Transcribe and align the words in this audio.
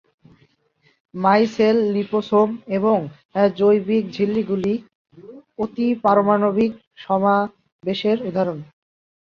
Micellar, 1.13 1.77
liposome 1.93 2.49
এবং 2.77 2.97
জৈবিক 3.57 4.03
ঝিল্লিগুলি 4.11 4.73
অতিপারমাণবিক 5.59 6.71
সমাবেশের 7.03 8.17
উদাহরণ। 8.29 8.59